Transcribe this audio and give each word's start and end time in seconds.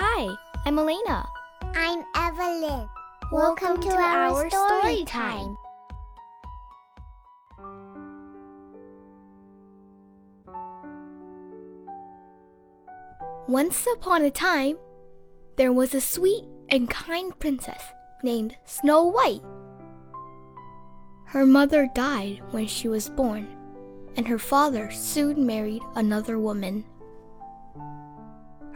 Hi, 0.00 0.28
I'm 0.64 0.78
Elena. 0.78 1.28
I'm 1.74 2.04
Evelyn. 2.14 2.88
Welcome 3.32 3.80
to 3.80 3.88
our 3.88 4.48
story 4.48 5.04
time. 5.04 5.56
Once 13.48 13.88
upon 13.92 14.22
a 14.22 14.30
time, 14.30 14.76
there 15.56 15.72
was 15.72 15.92
a 15.94 16.00
sweet 16.00 16.44
and 16.68 16.88
kind 16.88 17.36
princess 17.40 17.82
named 18.22 18.56
Snow 18.66 19.02
White. 19.02 19.42
Her 21.24 21.44
mother 21.44 21.90
died 21.92 22.40
when 22.52 22.68
she 22.68 22.86
was 22.86 23.10
born, 23.10 23.48
and 24.16 24.28
her 24.28 24.38
father 24.38 24.92
soon 24.92 25.44
married 25.44 25.82
another 25.96 26.38
woman. 26.38 26.84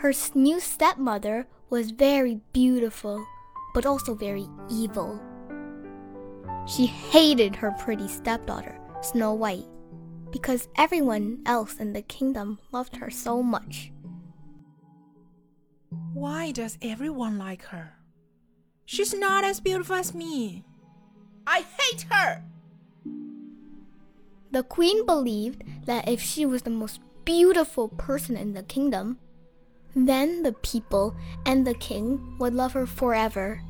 Her 0.03 0.13
new 0.35 0.59
stepmother 0.59 1.47
was 1.71 1.93
very 1.93 2.41
beautiful, 2.53 3.25
but 3.73 3.87
also 3.87 4.17
very 4.17 4.49
evil. 4.69 5.23
She 6.67 6.87
hated 6.87 7.55
her 7.55 7.71
pretty 7.79 8.09
stepdaughter, 8.09 8.81
Snow 9.01 9.33
White, 9.35 9.69
because 10.33 10.67
everyone 10.75 11.39
else 11.47 11.77
in 11.77 11.93
the 11.93 12.03
kingdom 12.03 12.59
loved 12.73 12.97
her 12.97 13.11
so 13.11 13.45
much. 13.45 13.93
Why 16.13 16.51
does 16.51 16.79
everyone 16.83 17.39
like 17.39 17.63
her? 17.67 17.93
She's 18.85 19.15
not 19.15 19.45
as 19.45 19.61
beautiful 19.61 19.95
as 19.95 20.17
me. 20.17 20.65
I 21.47 21.65
hate 21.79 22.07
her! 22.11 22.43
The 24.51 24.65
queen 24.65 25.07
believed 25.07 25.63
that 25.87 26.09
if 26.09 26.21
she 26.21 26.45
was 26.45 26.63
the 26.63 26.71
most 26.71 26.99
beautiful 27.25 27.89
person 27.89 28.37
in 28.37 28.55
the 28.55 28.65
kingdom, 28.65 29.21
then 29.95 30.43
the 30.43 30.53
people 30.53 31.15
and 31.45 31.67
the 31.67 31.75
king 31.75 32.37
would 32.39 32.55
love 32.55 32.73
her 32.73 32.87
forever, 32.87 33.63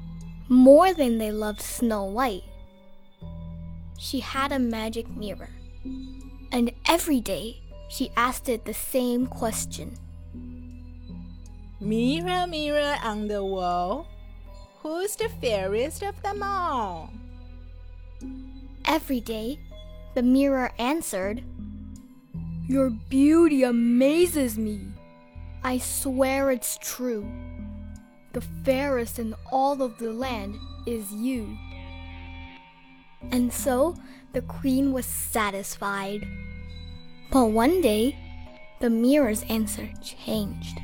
more 0.49 0.93
than 0.93 1.19
they 1.19 1.33
loved 1.33 1.61
Snow 1.61 2.05
White. 2.05 2.45
She 3.99 4.21
had 4.21 4.53
a 4.53 4.59
magic 4.59 5.09
mirror, 5.09 5.51
and 6.53 6.73
every 6.87 7.21
day 7.21 7.63
she 7.89 8.11
asked 8.17 8.49
it 8.49 8.65
the 8.65 8.75
same 8.75 9.27
question. 9.27 9.97
Mirror, 11.81 12.47
mirror 12.47 12.97
on 13.03 13.27
the 13.27 13.45
wall, 13.45 14.07
who's 14.83 15.17
the 15.17 15.29
fairest 15.29 16.03
of 16.03 16.21
them 16.23 16.43
all? 16.43 17.11
Every 18.85 19.21
day, 19.21 19.59
the 20.15 20.23
mirror 20.23 20.73
answered, 20.79 21.43
Your 22.69 22.91
beauty 22.91 23.63
amazes 23.63 24.59
me. 24.59 24.92
I 25.65 25.79
swear 25.79 26.51
it's 26.51 26.77
true. 26.79 27.25
The 28.33 28.41
fairest 28.41 29.21
in 29.21 29.35
all 29.53 29.81
of 29.81 29.99
the 29.99 30.13
land 30.13 30.59
is 30.87 31.13
you. 31.13 31.57
And 33.31 33.53
so 33.53 33.95
the 34.33 34.43
queen 34.43 34.93
was 34.93 35.07
satisfied. 35.07 36.27
But 37.31 37.47
one 37.47 37.81
day, 37.81 38.19
the 38.81 38.91
mirror's 38.91 39.45
answer 39.45 39.89
changed. 40.03 40.81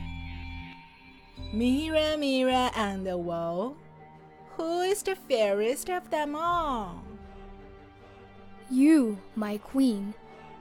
Mirror, 1.52 2.16
mirror 2.18 2.70
on 2.76 3.02
the 3.02 3.18
wall, 3.18 3.76
who 4.56 4.82
is 4.82 5.02
the 5.02 5.16
fairest 5.16 5.90
of 5.90 6.08
them 6.10 6.36
all? 6.36 7.02
You, 8.70 9.18
my 9.34 9.58
queen, 9.58 10.14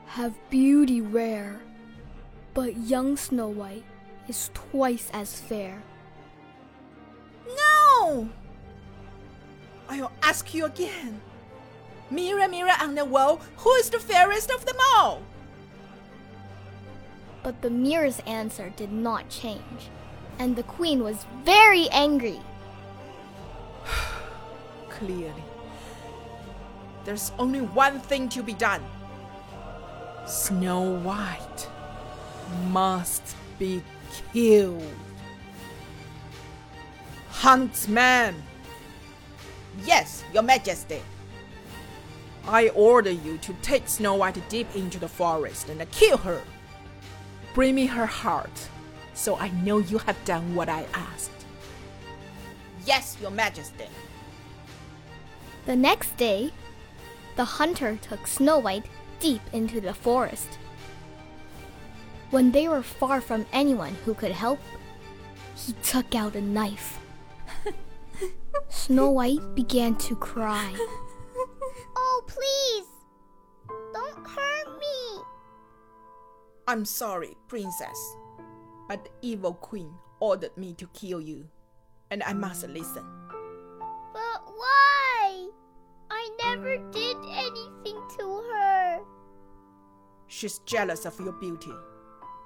have 0.07 0.33
beauty 0.49 1.01
rare, 1.01 1.59
but 2.53 2.77
young 2.77 3.17
Snow 3.17 3.49
White 3.49 3.83
is 4.27 4.49
twice 4.53 5.09
as 5.13 5.39
fair. 5.39 5.81
No! 7.47 8.29
I'll 9.89 10.11
ask 10.21 10.53
you 10.53 10.65
again. 10.65 11.21
Mirror, 12.09 12.47
mirror 12.47 12.73
on 12.81 12.95
the 12.95 13.05
wall, 13.05 13.41
who 13.57 13.73
is 13.73 13.89
the 13.89 13.99
fairest 13.99 14.49
of 14.51 14.65
them 14.65 14.77
all? 14.95 15.21
But 17.43 17.61
the 17.61 17.69
mirror's 17.69 18.19
answer 18.27 18.73
did 18.75 18.91
not 18.91 19.29
change, 19.29 19.89
and 20.39 20.55
the 20.55 20.63
queen 20.63 21.03
was 21.03 21.25
very 21.43 21.89
angry. 21.89 22.39
Clearly, 24.89 25.43
there's 27.05 27.31
only 27.39 27.61
one 27.61 27.99
thing 28.01 28.27
to 28.29 28.43
be 28.43 28.53
done. 28.53 28.83
Snow 30.25 30.81
White 30.99 31.69
must 32.69 33.35
be 33.59 33.81
killed. 34.33 34.83
Huntsman! 37.29 38.35
Yes, 39.85 40.23
Your 40.33 40.43
Majesty. 40.43 41.01
I 42.47 42.69
order 42.69 43.11
you 43.11 43.37
to 43.39 43.53
take 43.61 43.87
Snow 43.87 44.15
White 44.15 44.41
deep 44.49 44.67
into 44.75 44.99
the 44.99 45.07
forest 45.07 45.69
and 45.69 45.91
kill 45.91 46.17
her. 46.17 46.41
Bring 47.53 47.75
me 47.75 47.85
her 47.85 48.05
heart, 48.05 48.69
so 49.13 49.35
I 49.35 49.49
know 49.49 49.79
you 49.79 49.97
have 49.99 50.23
done 50.25 50.55
what 50.55 50.69
I 50.69 50.85
asked. 50.93 51.31
Yes, 52.85 53.17
Your 53.21 53.31
Majesty. 53.31 53.87
The 55.65 55.75
next 55.75 56.15
day, 56.17 56.53
the 57.35 57.43
hunter 57.43 57.99
took 58.01 58.25
Snow 58.25 58.59
White 58.59 58.85
deep 59.19 59.41
into 59.51 59.81
the 59.81 59.93
forest. 59.93 60.57
When 62.29 62.51
they 62.51 62.67
were 62.67 62.83
far 62.83 63.21
from 63.21 63.45
anyone 63.53 63.95
who 64.03 64.13
could 64.13 64.31
help, 64.31 64.59
he 65.55 65.73
took 65.83 66.13
out 66.13 66.35
a 66.35 66.41
knife. 66.41 66.99
Snow 68.69 69.11
White 69.11 69.55
began 69.55 69.95
to 69.95 70.15
cry. 70.15 70.73
Oh, 71.99 72.23
please! 72.27 72.87
Don't 73.93 74.27
hurt 74.27 74.79
me! 74.79 75.23
I'm 76.67 76.85
sorry, 76.85 77.35
Princess, 77.47 78.15
but 78.87 79.03
the 79.05 79.11
evil 79.21 79.53
queen 79.53 79.93
ordered 80.19 80.55
me 80.57 80.73
to 80.73 80.87
kill 80.87 81.21
you, 81.21 81.47
and 82.11 82.23
I 82.23 82.33
must 82.33 82.67
listen. 82.67 83.05
But 84.13 84.41
why? 84.45 85.49
I 86.09 86.29
never 86.43 86.77
did 86.91 87.17
anything 87.31 88.01
to 88.19 88.41
her. 88.51 88.99
She's 90.27 90.59
jealous 90.59 91.05
of 91.05 91.19
your 91.19 91.33
beauty, 91.33 91.73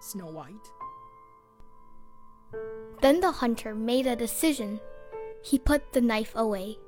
Snow 0.02 0.26
White. 0.26 0.72
Then 3.02 3.20
the 3.20 3.32
hunter 3.32 3.76
made 3.76 4.08
a 4.08 4.16
decision. 4.16 4.80
He 5.44 5.60
put 5.60 5.94
the 5.94 6.02
knife 6.02 6.34
away. 6.36 6.80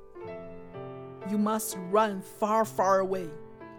You 1.30 1.38
must 1.38 1.78
run 1.90 2.20
far, 2.20 2.64
far 2.64 3.00
away. 3.00 3.30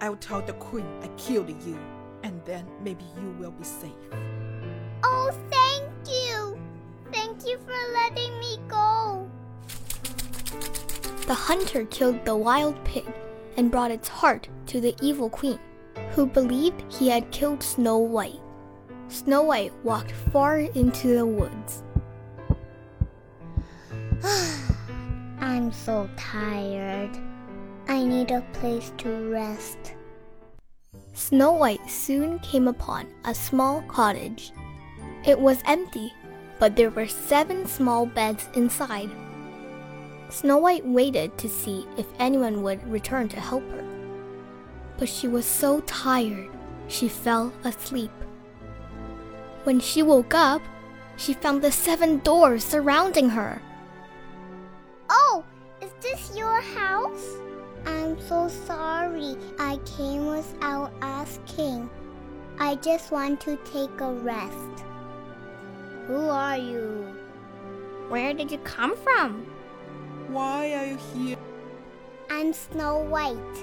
I'll 0.02 0.16
tell 0.16 0.42
the 0.42 0.54
queen 0.54 0.88
I 1.02 1.08
killed 1.18 1.50
you, 1.50 1.78
and 2.24 2.42
then 2.46 2.66
maybe 2.82 3.04
you 3.22 3.36
will 3.40 3.52
be 3.52 3.64
safe. 3.64 3.92
Oh, 5.04 5.32
thank 5.52 5.92
you! 6.08 6.58
Thank 7.12 7.46
you 7.46 7.58
for 7.60 7.76
letting 7.94 8.40
me 8.40 8.58
go. 8.68 9.30
The 11.28 11.34
hunter 11.34 11.86
killed 11.86 12.24
the 12.24 12.36
wild 12.36 12.82
pig 12.86 13.06
and 13.58 13.72
brought 13.72 13.92
its 13.92 14.08
heart 14.08 14.48
to 14.68 14.80
the 14.80 14.96
evil 15.02 15.30
queen, 15.30 15.60
who 16.12 16.26
believed 16.26 16.84
he 16.92 17.10
had 17.10 17.32
killed 17.32 17.62
Snow 17.62 17.98
White. 17.98 18.42
Snow 19.16 19.44
White 19.44 19.72
walked 19.82 20.12
far 20.12 20.60
into 20.60 21.16
the 21.16 21.26
woods. 21.26 21.84
I'm 25.40 25.72
so 25.72 26.10
tired. 26.18 27.18
I 27.88 28.04
need 28.04 28.32
a 28.32 28.42
place 28.52 28.92
to 28.98 29.30
rest. 29.32 29.94
Snow 31.14 31.54
White 31.54 31.90
soon 31.90 32.40
came 32.40 32.68
upon 32.68 33.08
a 33.24 33.34
small 33.34 33.84
cottage. 33.84 34.52
It 35.26 35.40
was 35.40 35.64
empty, 35.66 36.14
but 36.60 36.76
there 36.76 36.90
were 36.90 37.08
seven 37.08 37.66
small 37.66 38.06
beds 38.06 38.50
inside. 38.54 39.10
Snow 40.28 40.58
White 40.58 40.86
waited 40.86 41.38
to 41.38 41.48
see 41.48 41.88
if 41.98 42.06
anyone 42.20 42.64
would 42.64 42.86
return 42.86 43.30
to 43.30 43.40
help 43.40 43.64
her. 43.72 43.86
But 44.98 45.08
she 45.08 45.30
was 45.30 45.46
so 45.46 45.80
tired, 45.88 46.50
she 46.90 47.08
fell 47.08 47.54
asleep. 47.64 48.12
When 49.66 49.80
she 49.80 50.04
woke 50.04 50.36
up, 50.36 50.62
she 51.18 51.34
found 51.34 51.64
the 51.64 51.72
seven 51.72 52.20
doors 52.20 52.64
surrounding 52.64 53.30
her. 53.30 53.60
Oh, 55.10 55.44
is 55.82 55.90
this 56.04 56.38
your 56.38 56.62
house? 56.62 57.26
I'm 57.84 58.22
so 58.22 58.48
sorry. 58.48 59.36
I 59.58 59.80
came 59.98 60.28
without 60.28 60.92
asking. 61.02 61.90
I 62.60 62.76
just 62.76 63.12
want 63.12 63.42
to 63.42 63.58
take 63.66 64.02
a 64.02 64.14
rest. 64.14 64.86
Who 66.06 66.30
are 66.30 66.58
you? 66.58 67.16
Where 68.10 68.36
did 68.36 68.52
you 68.52 68.60
come 68.60 68.96
from? 68.96 69.48
Why 70.28 70.74
are 70.76 70.86
you 70.86 71.00
here? 71.12 71.38
I'm 72.30 72.54
Snow 72.54 73.00
White. 73.00 73.58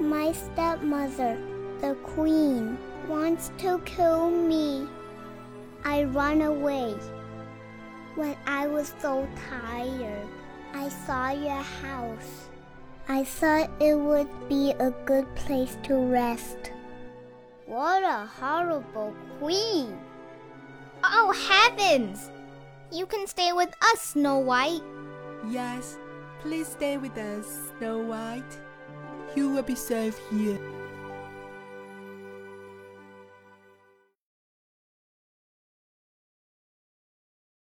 My 0.00 0.32
stepmother, 0.32 1.38
the 1.80 1.94
queen, 2.02 2.76
wants 3.06 3.52
to 3.58 3.80
kill 3.84 4.28
me. 4.28 4.88
I 5.86 6.02
ran 6.02 6.42
away. 6.42 6.96
When 8.16 8.34
I 8.44 8.66
was 8.66 8.92
so 8.98 9.24
tired, 9.48 10.26
I 10.74 10.88
saw 10.88 11.30
your 11.30 11.62
house. 11.62 12.48
I 13.08 13.22
thought 13.22 13.70
it 13.78 13.94
would 13.94 14.28
be 14.48 14.72
a 14.80 14.90
good 15.06 15.32
place 15.36 15.78
to 15.84 15.94
rest. 15.94 16.72
What 17.66 18.02
a 18.02 18.26
horrible 18.26 19.14
queen! 19.38 19.96
Oh, 21.04 21.30
heavens! 21.30 22.32
You 22.90 23.06
can 23.06 23.28
stay 23.28 23.52
with 23.52 23.72
us, 23.80 24.00
Snow 24.00 24.38
White. 24.40 24.82
Yes, 25.48 25.98
please 26.40 26.66
stay 26.66 26.98
with 26.98 27.16
us, 27.16 27.46
Snow 27.78 27.98
White. 27.98 28.58
You 29.36 29.50
will 29.50 29.62
be 29.62 29.76
safe 29.76 30.18
here. 30.30 30.58